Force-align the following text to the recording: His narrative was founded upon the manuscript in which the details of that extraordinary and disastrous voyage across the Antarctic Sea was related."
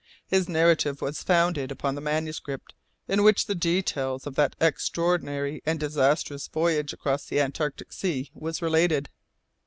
His 0.25 0.49
narrative 0.49 0.99
was 0.99 1.21
founded 1.21 1.71
upon 1.71 1.93
the 1.93 2.01
manuscript 2.01 2.73
in 3.07 3.21
which 3.21 3.45
the 3.45 3.53
details 3.53 4.25
of 4.25 4.33
that 4.33 4.55
extraordinary 4.59 5.61
and 5.63 5.79
disastrous 5.79 6.47
voyage 6.47 6.91
across 6.91 7.25
the 7.25 7.39
Antarctic 7.39 7.93
Sea 7.93 8.31
was 8.33 8.63
related." 8.63 9.11